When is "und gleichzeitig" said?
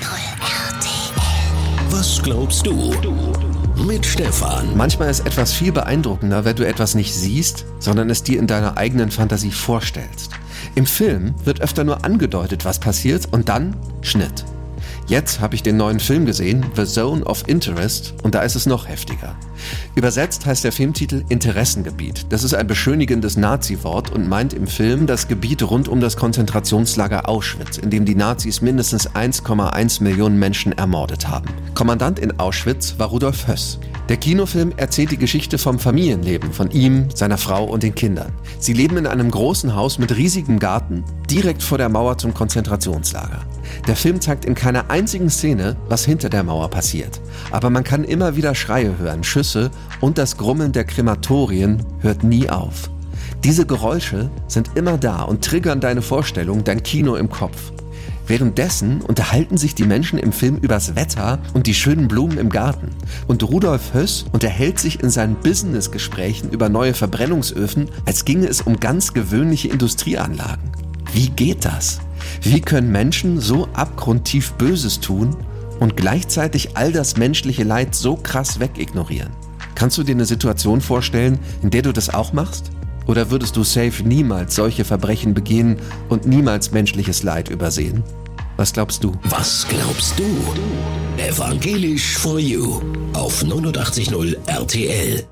75.80-76.76